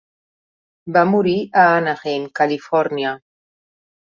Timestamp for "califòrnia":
2.41-3.13